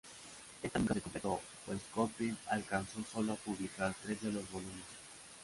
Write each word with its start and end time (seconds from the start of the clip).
Esta 0.63 0.79
nunca 0.79 0.95
se 0.95 1.01
completó, 1.01 1.39
pues 1.63 1.79
Köppen 1.93 2.35
alcanzó 2.49 3.03
solo 3.03 3.33
a 3.33 3.35
publicar 3.35 3.93
tres 4.01 4.19
de 4.23 4.31
los 4.31 4.49
volúmenes. 4.49 4.81